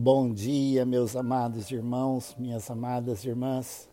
Bom 0.00 0.32
dia, 0.32 0.86
meus 0.86 1.16
amados 1.16 1.72
irmãos, 1.72 2.32
minhas 2.38 2.70
amadas 2.70 3.24
irmãs. 3.24 3.88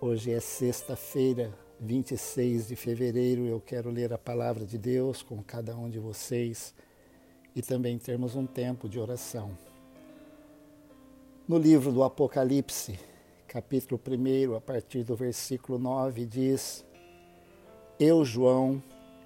Hoje 0.00 0.30
é 0.30 0.38
sexta-feira, 0.38 1.52
26 1.80 2.68
de 2.68 2.76
fevereiro. 2.76 3.44
Eu 3.44 3.60
quero 3.60 3.90
ler 3.90 4.12
a 4.12 4.18
palavra 4.18 4.64
de 4.64 4.78
Deus 4.78 5.20
com 5.20 5.42
cada 5.42 5.76
um 5.76 5.90
de 5.90 5.98
vocês 5.98 6.72
e 7.56 7.60
também 7.60 7.98
termos 7.98 8.36
um 8.36 8.46
tempo 8.46 8.88
de 8.88 9.00
oração. 9.00 9.50
No 11.48 11.58
livro 11.58 11.90
do 11.90 12.04
Apocalipse, 12.04 12.96
capítulo 13.48 14.00
1, 14.00 14.54
a 14.54 14.60
partir 14.60 15.02
do 15.02 15.16
versículo 15.16 15.76
9, 15.76 16.24
diz: 16.24 16.84
Eu, 17.98 18.24
João, 18.24 18.80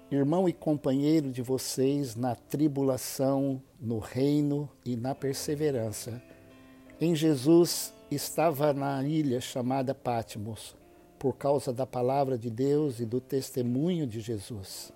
irmão 0.09 0.47
e 0.47 0.53
companheiro 0.53 1.31
de 1.31 1.41
vocês 1.41 2.15
na 2.15 2.33
tribulação, 2.33 3.61
no 3.79 3.99
reino 3.99 4.69
e 4.85 4.95
na 4.95 5.13
perseverança. 5.13 6.21
Em 6.99 7.13
Jesus 7.13 7.93
estava 8.09 8.73
na 8.73 9.03
ilha 9.03 9.41
chamada 9.41 9.93
Patmos, 9.93 10.75
por 11.19 11.33
causa 11.33 11.73
da 11.73 11.85
palavra 11.85 12.37
de 12.37 12.49
Deus 12.49 12.99
e 12.99 13.05
do 13.05 13.19
testemunho 13.19 14.07
de 14.07 14.21
Jesus. 14.21 14.93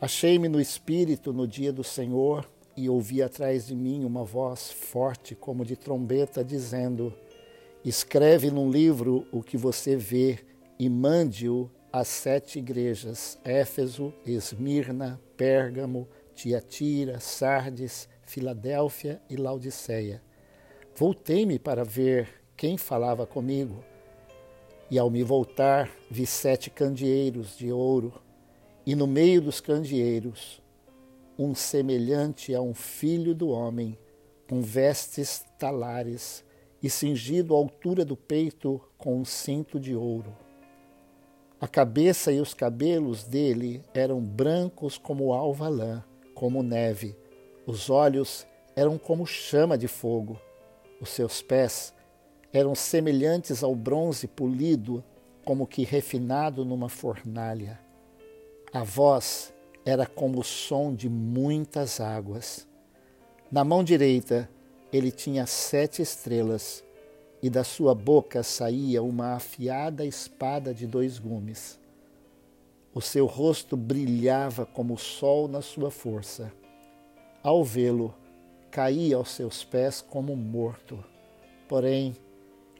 Achei-me 0.00 0.46
no 0.46 0.60
Espírito 0.60 1.32
no 1.32 1.46
dia 1.46 1.72
do 1.72 1.82
Senhor 1.82 2.48
e 2.76 2.88
ouvi 2.88 3.22
atrás 3.22 3.66
de 3.66 3.74
mim 3.74 4.04
uma 4.04 4.22
voz 4.24 4.70
forte, 4.70 5.34
como 5.34 5.64
de 5.64 5.74
trombeta, 5.74 6.44
dizendo: 6.44 7.12
Escreve 7.84 8.50
num 8.50 8.70
livro 8.70 9.26
o 9.32 9.42
que 9.42 9.56
você 9.56 9.96
vê 9.96 10.38
e 10.78 10.88
mande-o 10.88 11.70
as 11.92 12.08
sete 12.08 12.58
igrejas: 12.58 13.38
Éfeso, 13.44 14.12
Esmirna, 14.26 15.20
Pérgamo, 15.36 16.08
Tiatira, 16.34 17.20
Sardes, 17.20 18.08
Filadélfia 18.22 19.20
e 19.28 19.36
Laodiceia. 19.36 20.22
Voltei-me 20.94 21.58
para 21.58 21.84
ver 21.84 22.28
quem 22.56 22.76
falava 22.76 23.26
comigo, 23.26 23.84
e 24.90 24.98
ao 24.98 25.10
me 25.10 25.22
voltar 25.22 25.90
vi 26.10 26.26
sete 26.26 26.70
candeeiros 26.70 27.56
de 27.56 27.72
ouro, 27.72 28.20
e 28.84 28.94
no 28.94 29.06
meio 29.06 29.40
dos 29.40 29.60
candeeiros 29.60 30.62
um 31.38 31.54
semelhante 31.54 32.52
a 32.52 32.60
um 32.60 32.74
filho 32.74 33.32
do 33.32 33.50
homem, 33.50 33.96
com 34.48 34.60
vestes 34.60 35.44
talares 35.56 36.44
e 36.82 36.90
cingido 36.90 37.54
à 37.54 37.58
altura 37.58 38.04
do 38.04 38.16
peito 38.16 38.80
com 38.96 39.20
um 39.20 39.24
cinto 39.24 39.78
de 39.78 39.94
ouro. 39.94 40.47
A 41.60 41.66
cabeça 41.66 42.30
e 42.30 42.40
os 42.40 42.54
cabelos 42.54 43.24
dele 43.24 43.82
eram 43.92 44.20
brancos 44.20 44.96
como 44.96 45.32
alva 45.32 45.68
lã, 45.68 46.04
como 46.32 46.62
neve. 46.62 47.16
Os 47.66 47.90
olhos 47.90 48.46
eram 48.76 48.96
como 48.96 49.26
chama 49.26 49.76
de 49.76 49.88
fogo. 49.88 50.40
Os 51.00 51.08
seus 51.08 51.42
pés 51.42 51.92
eram 52.52 52.76
semelhantes 52.76 53.64
ao 53.64 53.74
bronze 53.74 54.28
polido, 54.28 55.02
como 55.44 55.66
que 55.66 55.82
refinado 55.82 56.64
numa 56.64 56.88
fornalha. 56.88 57.80
A 58.72 58.84
voz 58.84 59.52
era 59.84 60.06
como 60.06 60.38
o 60.38 60.44
som 60.44 60.94
de 60.94 61.08
muitas 61.08 62.00
águas. 62.00 62.68
Na 63.50 63.64
mão 63.64 63.82
direita 63.82 64.48
ele 64.92 65.10
tinha 65.10 65.44
sete 65.44 66.02
estrelas 66.02 66.84
e 67.42 67.48
da 67.48 67.62
sua 67.62 67.94
boca 67.94 68.42
saía 68.42 69.02
uma 69.02 69.34
afiada 69.34 70.04
espada 70.04 70.74
de 70.74 70.86
dois 70.86 71.18
gumes. 71.18 71.78
O 72.94 73.00
seu 73.00 73.26
rosto 73.26 73.76
brilhava 73.76 74.66
como 74.66 74.94
o 74.94 74.98
sol 74.98 75.46
na 75.46 75.62
sua 75.62 75.90
força. 75.90 76.52
Ao 77.42 77.62
vê-lo, 77.62 78.14
caí 78.70 79.14
aos 79.14 79.30
seus 79.30 79.62
pés 79.62 80.00
como 80.00 80.34
morto. 80.34 80.98
Porém, 81.68 82.16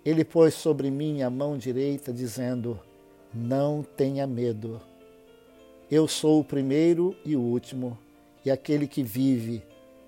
ele 0.04 0.24
pôs 0.24 0.54
sobre 0.54 0.90
mim 0.90 1.22
a 1.22 1.30
mão 1.30 1.56
direita, 1.56 2.12
dizendo: 2.12 2.80
Não 3.32 3.82
tenha 3.82 4.26
medo. 4.26 4.80
Eu 5.90 6.08
sou 6.08 6.40
o 6.40 6.44
primeiro 6.44 7.16
e 7.24 7.36
o 7.36 7.40
último, 7.40 7.96
e 8.44 8.50
aquele 8.50 8.88
que 8.88 9.02
vive. 9.02 9.62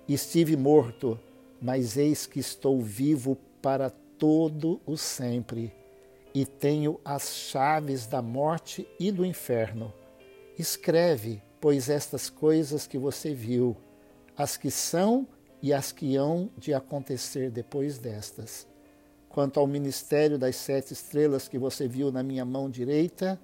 Estive 0.07 0.57
morto, 0.57 1.17
mas 1.61 1.95
eis 1.95 2.25
que 2.25 2.39
estou 2.39 2.81
vivo 2.81 3.37
para 3.61 3.91
todo 4.21 4.79
o 4.85 4.95
sempre, 4.95 5.73
e 6.31 6.45
tenho 6.45 7.01
as 7.03 7.33
chaves 7.33 8.05
da 8.05 8.21
morte 8.21 8.87
e 8.99 9.11
do 9.11 9.25
inferno. 9.25 9.91
Escreve, 10.59 11.41
pois, 11.59 11.89
estas 11.89 12.29
coisas 12.29 12.85
que 12.85 12.99
você 12.99 13.33
viu, 13.33 13.75
as 14.37 14.57
que 14.57 14.69
são 14.69 15.27
e 15.59 15.73
as 15.73 15.91
que 15.91 16.15
hão 16.15 16.51
de 16.55 16.71
acontecer 16.71 17.49
depois 17.49 17.97
destas. 17.97 18.67
Quanto 19.27 19.59
ao 19.59 19.65
ministério 19.65 20.37
das 20.37 20.55
sete 20.55 20.93
estrelas 20.93 21.47
que 21.47 21.57
você 21.57 21.87
viu 21.87 22.11
na 22.11 22.21
minha 22.21 22.45
mão 22.45 22.69
direita, 22.69 23.41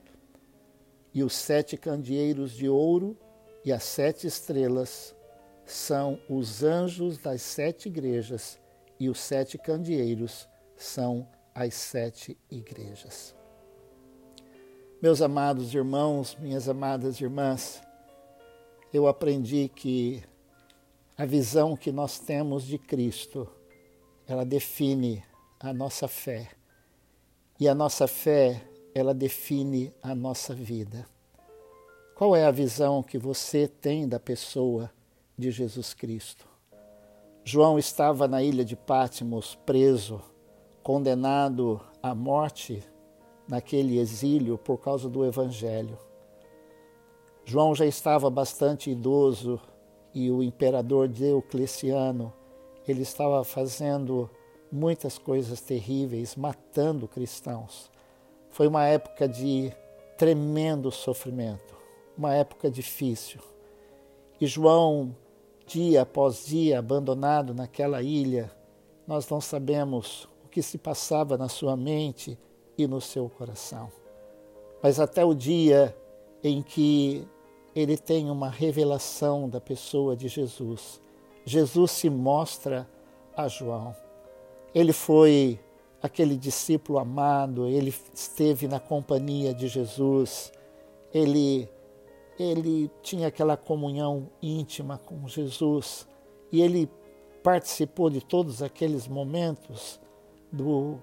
e 1.11 1.23
os 1.23 1.33
sete 1.33 1.75
candeeiros 1.75 2.51
de 2.51 2.69
ouro 2.69 3.17
e 3.65 3.73
as 3.73 3.81
sete 3.81 4.27
estrelas 4.27 5.15
são 5.65 6.19
os 6.29 6.61
anjos 6.61 7.17
das 7.17 7.41
sete 7.41 7.87
igrejas, 7.87 8.59
e 8.99 9.09
os 9.09 9.19
sete 9.19 9.57
candeeiros 9.57 10.47
são 10.77 11.27
as 11.53 11.73
sete 11.73 12.37
igrejas. 12.49 13.35
Meus 15.01 15.21
amados 15.21 15.73
irmãos, 15.73 16.35
minhas 16.39 16.69
amadas 16.69 17.19
irmãs, 17.19 17.81
eu 18.93 19.07
aprendi 19.07 19.69
que 19.69 20.23
a 21.17 21.25
visão 21.25 21.75
que 21.75 21.91
nós 21.91 22.19
temos 22.19 22.63
de 22.63 22.77
Cristo, 22.77 23.47
ela 24.27 24.45
define 24.45 25.23
a 25.59 25.73
nossa 25.73 26.07
fé. 26.07 26.49
E 27.59 27.67
a 27.67 27.73
nossa 27.73 28.07
fé, 28.07 28.63
ela 28.93 29.13
define 29.13 29.93
a 30.01 30.13
nossa 30.13 30.53
vida. 30.53 31.07
Qual 32.15 32.35
é 32.35 32.45
a 32.45 32.51
visão 32.51 33.01
que 33.01 33.17
você 33.17 33.67
tem 33.67 34.07
da 34.07 34.19
pessoa 34.19 34.91
de 35.37 35.51
Jesus 35.51 35.93
Cristo? 35.93 36.47
João 37.43 37.77
estava 37.79 38.27
na 38.27 38.43
ilha 38.43 38.65
de 38.65 38.75
Patmos, 38.75 39.55
preso, 39.65 40.21
condenado 40.87 41.81
à 42.01 42.15
morte 42.15 42.81
naquele 43.45 43.99
exílio 43.99 44.57
por 44.57 44.77
causa 44.77 45.09
do 45.09 45.25
Evangelho. 45.25 45.97
João 47.43 47.75
já 47.75 47.85
estava 47.85 48.29
bastante 48.29 48.89
idoso 48.89 49.59
e 50.13 50.31
o 50.31 50.41
imperador 50.41 51.09
Diocleciano 51.09 52.31
ele 52.87 53.01
estava 53.01 53.43
fazendo 53.43 54.29
muitas 54.71 55.17
coisas 55.17 55.59
terríveis, 55.59 56.37
matando 56.37 57.05
cristãos. 57.05 57.91
Foi 58.49 58.65
uma 58.65 58.85
época 58.85 59.27
de 59.27 59.73
tremendo 60.17 60.89
sofrimento, 60.89 61.75
uma 62.17 62.33
época 62.33 62.71
difícil. 62.71 63.41
E 64.39 64.47
João, 64.47 65.13
dia 65.65 66.03
após 66.03 66.45
dia, 66.45 66.79
abandonado 66.79 67.53
naquela 67.53 68.01
ilha, 68.01 68.49
nós 69.05 69.27
não 69.27 69.41
sabemos 69.41 70.29
que 70.57 70.63
se 70.63 70.79
passava 70.79 71.37
na 71.37 71.47
sua 71.47 71.77
mente 71.77 72.35
e 72.75 72.87
no 72.87 72.99
seu 72.99 73.29
coração. 73.29 73.91
Mas 74.81 74.99
até 74.99 75.23
o 75.23 75.35
dia 75.35 75.95
em 76.43 76.63
que 76.63 77.27
ele 77.75 77.95
tem 77.95 78.31
uma 78.31 78.49
revelação 78.49 79.47
da 79.47 79.61
pessoa 79.61 80.15
de 80.15 80.27
Jesus, 80.27 80.99
Jesus 81.45 81.91
se 81.91 82.09
mostra 82.09 82.89
a 83.35 83.47
João. 83.47 83.95
Ele 84.73 84.91
foi 84.91 85.59
aquele 86.01 86.35
discípulo 86.35 86.97
amado, 86.97 87.67
ele 87.67 87.93
esteve 88.11 88.67
na 88.67 88.79
companhia 88.79 89.53
de 89.53 89.67
Jesus, 89.67 90.51
ele, 91.13 91.69
ele 92.39 92.89
tinha 93.03 93.27
aquela 93.27 93.55
comunhão 93.55 94.27
íntima 94.41 94.97
com 94.97 95.27
Jesus 95.27 96.07
e 96.51 96.63
ele 96.63 96.89
participou 97.43 98.09
de 98.09 98.21
todos 98.21 98.63
aqueles 98.63 99.07
momentos 99.07 99.99
do, 100.51 100.97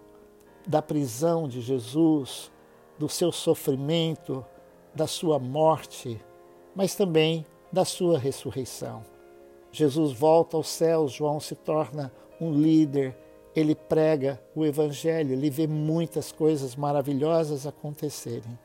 da 0.67 0.81
prisão 0.81 1.49
de 1.49 1.61
Jesus, 1.61 2.51
do 2.99 3.09
seu 3.09 3.33
sofrimento, 3.33 4.45
da 4.95 5.07
sua 5.07 5.39
morte, 5.39 6.21
mas 6.75 6.95
também 6.95 7.45
da 7.73 7.85
sua 7.85 8.19
ressurreição. 8.19 9.03
Jesus 9.73 10.13
volta 10.13 10.57
aos 10.57 10.69
céus, 10.69 11.13
João 11.13 11.41
se 11.41 11.55
torna 11.55 12.13
um 12.41 12.53
líder, 12.53 13.17
ele 13.55 13.75
prega 13.75 14.41
o 14.55 14.65
Evangelho, 14.65 15.33
ele 15.33 15.51
vê 15.51 15.67
muitas 15.67 16.31
coisas 16.33 16.77
maravilhosas 16.77 17.67
acontecerem. 17.67 18.59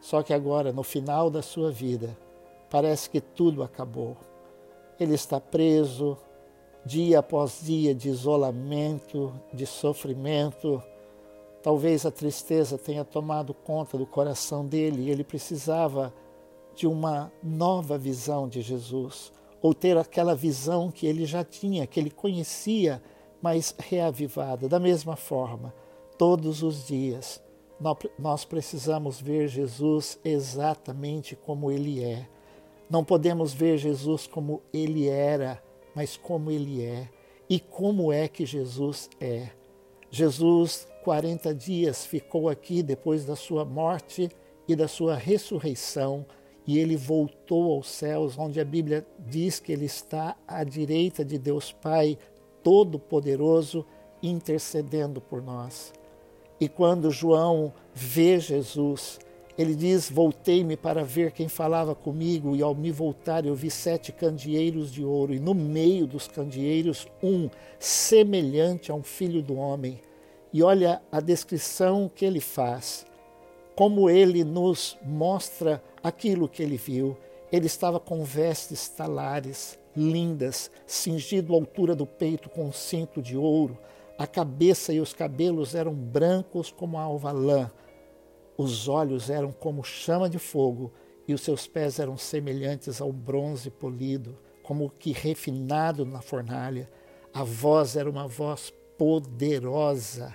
Só 0.00 0.22
que 0.22 0.32
agora, 0.32 0.72
no 0.72 0.82
final 0.82 1.30
da 1.30 1.42
sua 1.42 1.70
vida, 1.70 2.16
parece 2.70 3.10
que 3.10 3.20
tudo 3.20 3.62
acabou. 3.62 4.16
Ele 4.98 5.14
está 5.14 5.40
preso, 5.40 6.16
dia 6.84 7.18
após 7.18 7.60
dia 7.62 7.94
de 7.94 8.08
isolamento, 8.08 9.32
de 9.52 9.66
sofrimento. 9.66 10.82
Talvez 11.62 12.06
a 12.06 12.10
tristeza 12.10 12.78
tenha 12.78 13.04
tomado 13.04 13.52
conta 13.52 13.98
do 13.98 14.06
coração 14.06 14.64
dele 14.64 15.02
e 15.02 15.10
ele 15.10 15.24
precisava 15.24 16.12
de 16.74 16.86
uma 16.86 17.32
nova 17.42 17.98
visão 17.98 18.48
de 18.48 18.62
Jesus, 18.62 19.32
ou 19.60 19.74
ter 19.74 19.98
aquela 19.98 20.34
visão 20.34 20.92
que 20.92 21.06
ele 21.06 21.26
já 21.26 21.42
tinha, 21.42 21.86
que 21.86 21.98
ele 21.98 22.10
conhecia 22.10 23.02
mas 23.42 23.74
reavivada. 23.78 24.68
Da 24.68 24.78
mesma 24.78 25.16
forma, 25.16 25.72
todos 26.16 26.62
os 26.62 26.86
dias, 26.86 27.42
nós 28.18 28.44
precisamos 28.44 29.20
ver 29.20 29.48
Jesus 29.48 30.18
exatamente 30.24 31.36
como 31.36 31.70
ele 31.70 32.02
é. 32.02 32.28
Não 32.90 33.04
podemos 33.04 33.52
ver 33.52 33.78
Jesus 33.78 34.26
como 34.26 34.62
ele 34.72 35.08
era, 35.08 35.62
mas 35.98 36.16
como 36.16 36.48
ele 36.48 36.80
é. 36.80 37.08
E 37.50 37.58
como 37.58 38.12
é 38.12 38.28
que 38.28 38.46
Jesus 38.46 39.10
é? 39.20 39.48
Jesus, 40.12 40.86
40 41.02 41.52
dias, 41.52 42.06
ficou 42.06 42.48
aqui 42.48 42.84
depois 42.84 43.24
da 43.24 43.34
sua 43.34 43.64
morte 43.64 44.28
e 44.68 44.76
da 44.76 44.86
sua 44.86 45.16
ressurreição, 45.16 46.24
e 46.64 46.78
ele 46.78 46.96
voltou 46.96 47.72
aos 47.72 47.88
céus, 47.88 48.38
onde 48.38 48.60
a 48.60 48.64
Bíblia 48.64 49.04
diz 49.18 49.58
que 49.58 49.72
ele 49.72 49.86
está 49.86 50.36
à 50.46 50.62
direita 50.62 51.24
de 51.24 51.36
Deus 51.36 51.72
Pai 51.72 52.16
Todo-Poderoso, 52.62 53.84
intercedendo 54.22 55.20
por 55.20 55.42
nós. 55.42 55.92
E 56.60 56.68
quando 56.68 57.10
João 57.10 57.72
vê 57.92 58.38
Jesus, 58.38 59.18
ele 59.58 59.74
diz: 59.74 60.08
Voltei-me 60.08 60.76
para 60.76 61.04
ver 61.04 61.32
quem 61.32 61.48
falava 61.48 61.94
comigo, 61.94 62.54
e 62.54 62.62
ao 62.62 62.74
me 62.74 62.92
voltar 62.92 63.44
eu 63.44 63.54
vi 63.54 63.70
sete 63.70 64.12
candeeiros 64.12 64.90
de 64.92 65.04
ouro, 65.04 65.34
e 65.34 65.40
no 65.40 65.52
meio 65.52 66.06
dos 66.06 66.28
candeeiros 66.28 67.06
um 67.22 67.50
semelhante 67.78 68.90
a 68.90 68.94
um 68.94 69.02
filho 69.02 69.42
do 69.42 69.56
homem. 69.56 70.00
E 70.52 70.62
olha 70.62 71.02
a 71.12 71.20
descrição 71.20 72.10
que 72.14 72.24
ele 72.24 72.40
faz, 72.40 73.04
como 73.74 74.08
ele 74.08 74.44
nos 74.44 74.96
mostra 75.04 75.82
aquilo 76.02 76.48
que 76.48 76.62
ele 76.62 76.76
viu. 76.76 77.16
Ele 77.50 77.66
estava 77.66 77.98
com 77.98 78.22
vestes 78.24 78.88
talares, 78.88 79.78
lindas, 79.96 80.70
cingido 80.86 81.54
à 81.54 81.56
altura 81.56 81.94
do 81.94 82.06
peito 82.06 82.48
com 82.48 82.66
um 82.66 82.72
cinto 82.72 83.20
de 83.20 83.36
ouro 83.36 83.76
a 84.18 84.26
cabeça 84.26 84.92
e 84.92 84.98
os 84.98 85.14
cabelos 85.14 85.76
eram 85.76 85.94
brancos 85.94 86.72
como 86.72 86.98
a 86.98 87.02
alva 87.02 87.30
lã. 87.30 87.70
Os 88.58 88.88
olhos 88.88 89.30
eram 89.30 89.52
como 89.52 89.84
chama 89.84 90.28
de 90.28 90.40
fogo 90.40 90.92
e 91.28 91.32
os 91.32 91.42
seus 91.42 91.68
pés 91.68 92.00
eram 92.00 92.16
semelhantes 92.16 93.00
ao 93.00 93.12
bronze 93.12 93.70
polido, 93.70 94.36
como 94.64 94.90
que 94.90 95.12
refinado 95.12 96.04
na 96.04 96.20
fornalha. 96.20 96.90
A 97.32 97.44
voz 97.44 97.94
era 97.94 98.10
uma 98.10 98.26
voz 98.26 98.72
poderosa. 98.98 100.34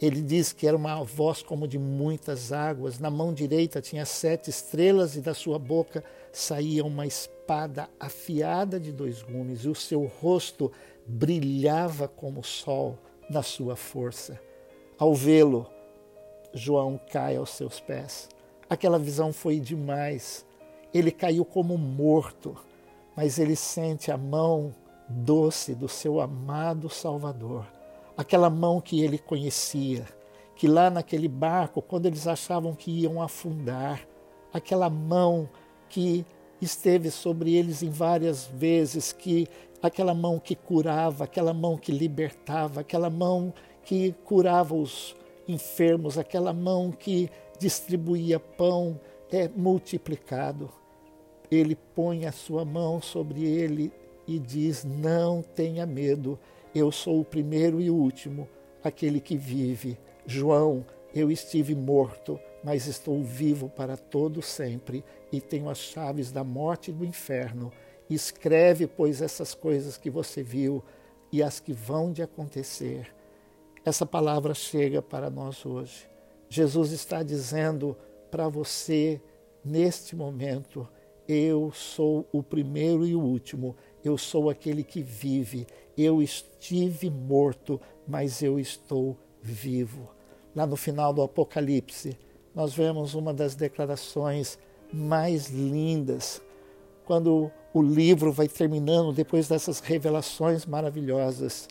Ele 0.00 0.22
diz 0.22 0.52
que 0.52 0.64
era 0.64 0.76
uma 0.76 1.02
voz 1.02 1.42
como 1.42 1.66
de 1.66 1.76
muitas 1.76 2.52
águas. 2.52 3.00
Na 3.00 3.10
mão 3.10 3.34
direita 3.34 3.80
tinha 3.80 4.04
sete 4.04 4.48
estrelas 4.48 5.16
e 5.16 5.20
da 5.20 5.34
sua 5.34 5.58
boca 5.58 6.04
saía 6.32 6.84
uma 6.84 7.04
espada 7.04 7.88
afiada 7.98 8.78
de 8.78 8.92
dois 8.92 9.22
gumes, 9.22 9.64
e 9.64 9.68
o 9.68 9.74
seu 9.74 10.04
rosto 10.04 10.70
brilhava 11.04 12.06
como 12.06 12.40
o 12.40 12.44
sol 12.44 12.96
na 13.28 13.42
sua 13.42 13.74
força. 13.74 14.40
Ao 14.96 15.14
vê-lo, 15.14 15.73
João 16.54 16.98
cai 17.10 17.36
aos 17.36 17.50
seus 17.50 17.80
pés. 17.80 18.28
Aquela 18.70 18.98
visão 18.98 19.32
foi 19.32 19.58
demais. 19.60 20.46
Ele 20.92 21.10
caiu 21.10 21.44
como 21.44 21.76
morto, 21.76 22.56
mas 23.16 23.38
ele 23.38 23.56
sente 23.56 24.10
a 24.10 24.16
mão 24.16 24.72
doce 25.08 25.74
do 25.74 25.88
seu 25.88 26.20
amado 26.20 26.88
Salvador, 26.88 27.66
aquela 28.16 28.48
mão 28.48 28.80
que 28.80 29.02
ele 29.02 29.18
conhecia, 29.18 30.06
que 30.56 30.66
lá 30.66 30.88
naquele 30.88 31.28
barco, 31.28 31.82
quando 31.82 32.06
eles 32.06 32.26
achavam 32.26 32.74
que 32.74 32.90
iam 32.90 33.20
afundar, 33.20 34.00
aquela 34.52 34.88
mão 34.88 35.48
que 35.88 36.24
esteve 36.60 37.10
sobre 37.10 37.54
eles 37.54 37.82
em 37.82 37.90
várias 37.90 38.46
vezes, 38.46 39.12
que 39.12 39.46
aquela 39.82 40.14
mão 40.14 40.38
que 40.38 40.54
curava, 40.54 41.24
aquela 41.24 41.52
mão 41.52 41.76
que 41.76 41.92
libertava, 41.92 42.80
aquela 42.80 43.10
mão 43.10 43.52
que 43.82 44.12
curava 44.24 44.74
os 44.74 45.14
enfermos, 45.46 46.18
aquela 46.18 46.52
mão 46.52 46.90
que 46.90 47.30
distribuía 47.58 48.38
pão 48.38 49.00
é 49.30 49.48
multiplicado. 49.48 50.70
Ele 51.50 51.76
põe 51.94 52.26
a 52.26 52.32
sua 52.32 52.64
mão 52.64 53.00
sobre 53.00 53.44
ele 53.44 53.92
e 54.26 54.38
diz: 54.38 54.84
Não 54.84 55.42
tenha 55.42 55.86
medo, 55.86 56.38
eu 56.74 56.90
sou 56.90 57.20
o 57.20 57.24
primeiro 57.24 57.80
e 57.80 57.90
o 57.90 57.94
último, 57.94 58.48
aquele 58.82 59.20
que 59.20 59.36
vive. 59.36 59.98
João, 60.26 60.84
eu 61.14 61.30
estive 61.30 61.74
morto, 61.74 62.40
mas 62.62 62.86
estou 62.86 63.22
vivo 63.22 63.68
para 63.68 63.96
todo 63.96 64.42
sempre 64.42 65.04
e 65.30 65.40
tenho 65.40 65.68
as 65.68 65.78
chaves 65.78 66.32
da 66.32 66.42
morte 66.42 66.90
e 66.90 66.94
do 66.94 67.04
inferno. 67.04 67.70
Escreve, 68.08 68.86
pois, 68.86 69.22
essas 69.22 69.54
coisas 69.54 69.96
que 69.96 70.10
você 70.10 70.42
viu 70.42 70.82
e 71.30 71.42
as 71.42 71.60
que 71.60 71.72
vão 71.72 72.12
de 72.12 72.22
acontecer. 72.22 73.12
Essa 73.84 74.06
palavra 74.06 74.54
chega 74.54 75.02
para 75.02 75.28
nós 75.28 75.66
hoje. 75.66 76.08
Jesus 76.48 76.90
está 76.90 77.22
dizendo 77.22 77.96
para 78.30 78.48
você, 78.48 79.20
neste 79.64 80.16
momento, 80.16 80.88
eu 81.28 81.70
sou 81.72 82.26
o 82.32 82.42
primeiro 82.42 83.06
e 83.06 83.14
o 83.14 83.20
último, 83.20 83.76
eu 84.02 84.16
sou 84.16 84.48
aquele 84.48 84.82
que 84.82 85.02
vive. 85.02 85.66
Eu 85.96 86.22
estive 86.22 87.10
morto, 87.10 87.80
mas 88.08 88.42
eu 88.42 88.58
estou 88.58 89.16
vivo. 89.42 90.10
Lá 90.56 90.66
no 90.66 90.76
final 90.76 91.12
do 91.12 91.22
Apocalipse, 91.22 92.16
nós 92.54 92.72
vemos 92.72 93.14
uma 93.14 93.34
das 93.34 93.54
declarações 93.54 94.58
mais 94.92 95.48
lindas, 95.48 96.40
quando 97.04 97.50
o 97.72 97.82
livro 97.82 98.32
vai 98.32 98.48
terminando, 98.48 99.12
depois 99.12 99.48
dessas 99.48 99.80
revelações 99.80 100.64
maravilhosas. 100.64 101.68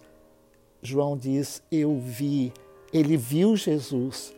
João 0.84 1.18
diz: 1.18 1.64
Eu 1.72 1.98
vi, 1.98 2.54
ele 2.92 3.16
viu 3.16 3.56
Jesus, 3.56 4.34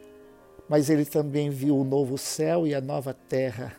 mas 0.69 0.89
ele 0.89 1.03
também 1.03 1.49
viu 1.49 1.77
o 1.77 1.83
novo 1.83 2.17
céu 2.17 2.67
e 2.67 2.73
a 2.73 2.79
nova 2.79 3.13
terra. 3.13 3.75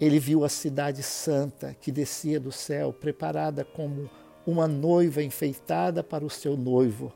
Ele 0.00 0.20
viu 0.20 0.44
a 0.44 0.48
cidade 0.48 1.02
santa 1.02 1.76
que 1.80 1.90
descia 1.90 2.38
do 2.38 2.52
céu, 2.52 2.92
preparada 2.92 3.64
como 3.64 4.08
uma 4.46 4.68
noiva 4.68 5.22
enfeitada 5.22 6.04
para 6.04 6.24
o 6.24 6.30
seu 6.30 6.56
noivo. 6.56 7.12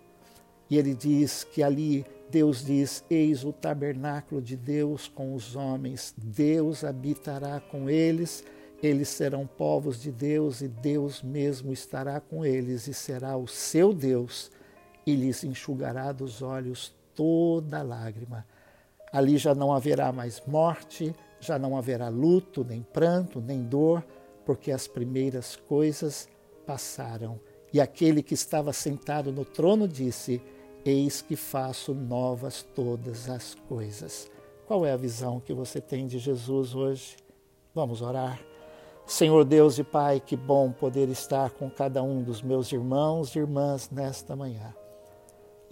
E 0.68 0.76
ele 0.76 0.92
diz 0.92 1.44
que 1.44 1.62
ali 1.62 2.04
Deus 2.28 2.64
diz: 2.64 3.04
Eis 3.08 3.44
o 3.44 3.52
tabernáculo 3.52 4.42
de 4.42 4.56
Deus 4.56 5.06
com 5.06 5.34
os 5.34 5.54
homens, 5.54 6.12
Deus 6.18 6.82
habitará 6.82 7.60
com 7.60 7.88
eles 7.88 8.44
eles 8.82 9.10
serão 9.10 9.46
povos 9.46 10.02
de 10.02 10.10
Deus 10.10 10.60
e 10.60 10.66
Deus 10.66 11.22
mesmo 11.22 11.72
estará 11.72 12.18
com 12.18 12.44
eles 12.44 12.88
e 12.88 12.92
será 12.92 13.36
o 13.36 13.46
seu 13.46 13.92
Deus 13.92 14.50
e 15.06 15.14
lhes 15.14 15.44
enxugará 15.44 16.12
dos 16.12 16.42
olhos 16.42 16.94
toda 17.14 17.82
lágrima. 17.82 18.46
Ali 19.12 19.36
já 19.36 19.54
não 19.54 19.72
haverá 19.72 20.12
mais 20.12 20.42
morte, 20.46 21.14
já 21.40 21.58
não 21.58 21.76
haverá 21.76 22.08
luto, 22.08 22.64
nem 22.64 22.82
pranto, 22.82 23.40
nem 23.40 23.62
dor, 23.62 24.04
porque 24.44 24.70
as 24.70 24.86
primeiras 24.86 25.56
coisas 25.56 26.28
passaram. 26.66 27.38
E 27.72 27.80
aquele 27.80 28.22
que 28.22 28.34
estava 28.34 28.72
sentado 28.72 29.32
no 29.32 29.44
trono 29.44 29.86
disse: 29.86 30.40
Eis 30.84 31.20
que 31.20 31.36
faço 31.36 31.92
novas 31.94 32.62
todas 32.74 33.28
as 33.28 33.54
coisas. 33.68 34.30
Qual 34.66 34.86
é 34.86 34.92
a 34.92 34.96
visão 34.96 35.40
que 35.40 35.52
você 35.52 35.80
tem 35.80 36.06
de 36.06 36.18
Jesus 36.18 36.74
hoje? 36.74 37.16
Vamos 37.74 38.00
orar. 38.00 38.40
Senhor 39.04 39.44
Deus 39.44 39.78
e 39.78 39.84
Pai, 39.84 40.20
que 40.20 40.36
bom 40.36 40.70
poder 40.70 41.08
estar 41.08 41.50
com 41.50 41.68
cada 41.68 42.02
um 42.02 42.22
dos 42.22 42.40
meus 42.40 42.72
irmãos 42.72 43.34
e 43.34 43.40
irmãs 43.40 43.90
nesta 43.90 44.36
manhã 44.36 44.74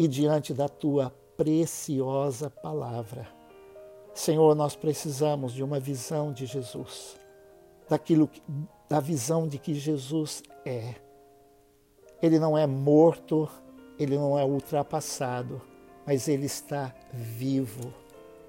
e 0.00 0.08
diante 0.08 0.54
da 0.54 0.66
tua 0.66 1.14
preciosa 1.36 2.48
palavra. 2.48 3.28
Senhor, 4.14 4.54
nós 4.54 4.74
precisamos 4.74 5.52
de 5.52 5.62
uma 5.62 5.78
visão 5.78 6.32
de 6.32 6.46
Jesus, 6.46 7.20
daquilo 7.86 8.28
da 8.88 8.98
visão 8.98 9.46
de 9.46 9.58
que 9.58 9.74
Jesus 9.74 10.42
é. 10.64 10.94
Ele 12.22 12.38
não 12.38 12.56
é 12.56 12.66
morto, 12.66 13.46
ele 13.98 14.16
não 14.16 14.38
é 14.38 14.44
ultrapassado, 14.44 15.60
mas 16.06 16.28
ele 16.28 16.46
está 16.46 16.94
vivo 17.12 17.92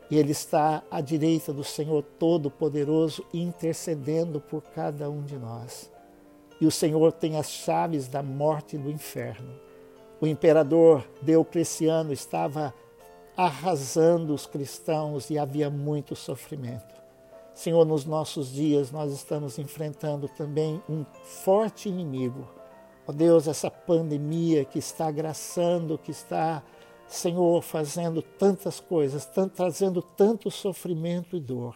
e 0.10 0.18
Ele 0.18 0.32
está 0.34 0.84
à 0.92 1.00
direita 1.00 1.54
do 1.54 1.64
Senhor 1.64 2.04
Todo-Poderoso, 2.04 3.26
intercedendo 3.34 4.42
por 4.42 4.62
cada 4.62 5.10
um 5.10 5.24
de 5.24 5.38
nós. 5.38 5.90
E 6.60 6.66
o 6.66 6.72
Senhor 6.72 7.14
tem 7.14 7.38
as 7.38 7.50
chaves 7.50 8.10
da 8.10 8.22
morte 8.22 8.76
e 8.76 8.80
do 8.80 8.92
inferno. 8.92 9.71
O 10.22 10.28
imperador 10.28 11.04
Diocleciano 11.24 12.14
estava 12.14 12.72
arrasando 13.36 14.36
os 14.36 14.46
cristãos 14.46 15.32
e 15.32 15.40
havia 15.40 15.68
muito 15.68 16.16
sofrimento. 16.16 17.02
Senhor, 17.56 17.84
nos 17.86 18.06
nossos 18.06 18.54
dias 18.54 18.92
nós 18.92 19.12
estamos 19.12 19.58
enfrentando 19.58 20.30
também 20.30 20.80
um 20.88 21.04
forte 21.24 21.90
inimigo. 21.90 22.48
Ó 23.08 23.12
oh 23.12 23.14
Deus, 23.14 23.48
essa 23.48 23.72
pandemia 23.72 24.64
que 24.64 24.78
está 24.78 25.08
agraçando, 25.08 25.98
que 25.98 26.12
está 26.12 26.62
Senhor, 27.08 27.62
fazendo 27.62 28.22
tantas 28.22 28.80
coisas, 28.80 29.28
trazendo 29.54 30.02
tanto 30.02 30.50
sofrimento 30.50 31.36
e 31.36 31.42
dor. 31.42 31.76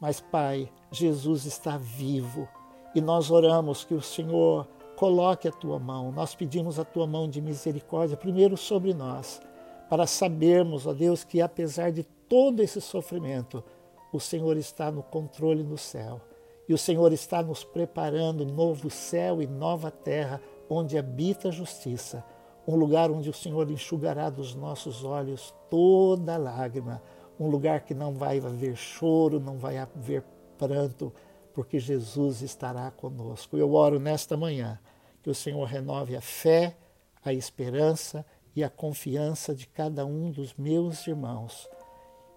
Mas, 0.00 0.20
Pai, 0.20 0.70
Jesus 0.90 1.44
está 1.44 1.76
vivo 1.76 2.48
e 2.94 3.00
nós 3.00 3.30
oramos 3.30 3.84
que 3.84 3.92
o 3.92 4.00
Senhor 4.00 4.66
coloque 5.02 5.48
a 5.48 5.50
tua 5.50 5.80
mão. 5.80 6.12
Nós 6.12 6.32
pedimos 6.32 6.78
a 6.78 6.84
tua 6.84 7.08
mão 7.08 7.28
de 7.28 7.40
misericórdia, 7.40 8.16
primeiro 8.16 8.56
sobre 8.56 8.94
nós, 8.94 9.42
para 9.90 10.06
sabermos, 10.06 10.86
ó 10.86 10.92
Deus, 10.92 11.24
que 11.24 11.40
apesar 11.40 11.90
de 11.90 12.04
todo 12.04 12.62
esse 12.62 12.80
sofrimento, 12.80 13.64
o 14.12 14.20
Senhor 14.20 14.56
está 14.56 14.92
no 14.92 15.02
controle 15.02 15.64
no 15.64 15.76
céu. 15.76 16.20
E 16.68 16.72
o 16.72 16.78
Senhor 16.78 17.12
está 17.12 17.42
nos 17.42 17.64
preparando 17.64 18.46
novo 18.46 18.88
céu 18.90 19.42
e 19.42 19.46
nova 19.48 19.90
terra, 19.90 20.40
onde 20.70 20.96
habita 20.96 21.48
a 21.48 21.50
justiça, 21.50 22.24
um 22.64 22.76
lugar 22.76 23.10
onde 23.10 23.28
o 23.28 23.34
Senhor 23.34 23.68
enxugará 23.72 24.30
dos 24.30 24.54
nossos 24.54 25.02
olhos 25.02 25.52
toda 25.68 26.36
lágrima, 26.36 27.02
um 27.40 27.48
lugar 27.48 27.80
que 27.80 27.92
não 27.92 28.12
vai 28.14 28.38
haver 28.38 28.76
choro, 28.76 29.40
não 29.40 29.58
vai 29.58 29.78
haver 29.78 30.22
pranto, 30.56 31.12
porque 31.52 31.78
Jesus 31.78 32.42
estará 32.42 32.90
conosco. 32.90 33.56
Eu 33.56 33.74
oro 33.74 33.98
nesta 33.98 34.36
manhã 34.36 34.78
que 35.22 35.30
o 35.30 35.34
Senhor 35.34 35.64
renove 35.64 36.16
a 36.16 36.20
fé, 36.20 36.76
a 37.24 37.32
esperança 37.32 38.24
e 38.54 38.62
a 38.62 38.70
confiança 38.70 39.54
de 39.54 39.66
cada 39.66 40.04
um 40.04 40.30
dos 40.30 40.54
meus 40.54 41.06
irmãos. 41.06 41.68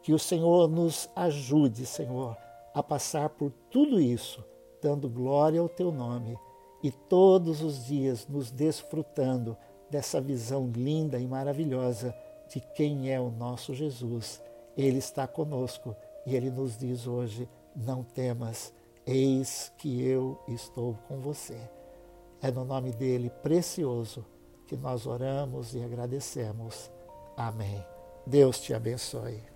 Que 0.01 0.13
o 0.13 0.19
Senhor 0.19 0.67
nos 0.67 1.09
ajude, 1.15 1.85
Senhor, 1.85 2.37
a 2.73 2.83
passar 2.83 3.29
por 3.29 3.51
tudo 3.71 3.99
isso, 3.99 4.43
dando 4.81 5.09
glória 5.09 5.59
ao 5.59 5.67
teu 5.67 5.91
nome 5.91 6.37
e 6.83 6.91
todos 6.91 7.61
os 7.61 7.85
dias 7.85 8.27
nos 8.27 8.51
desfrutando 8.51 9.57
dessa 9.89 10.21
visão 10.21 10.69
linda 10.75 11.17
e 11.17 11.25
maravilhosa 11.25 12.15
de 12.47 12.59
quem 12.59 13.11
é 13.11 13.19
o 13.19 13.31
nosso 13.31 13.73
Jesus. 13.73 14.41
Ele 14.77 14.99
está 14.99 15.25
conosco 15.25 15.95
e 16.25 16.35
ele 16.35 16.51
nos 16.51 16.77
diz 16.77 17.07
hoje: 17.07 17.49
não 17.75 18.03
temas, 18.03 18.73
eis 19.05 19.71
que 19.77 20.03
eu 20.03 20.39
estou 20.47 20.95
com 21.07 21.19
você. 21.19 21.59
É 22.41 22.51
no 22.51 22.65
nome 22.65 22.91
dele 22.91 23.29
precioso 23.29 24.25
que 24.67 24.75
nós 24.75 25.05
oramos 25.05 25.75
e 25.75 25.83
agradecemos. 25.83 26.91
Amém. 27.37 27.83
Deus 28.25 28.59
te 28.59 28.73
abençoe. 28.73 29.54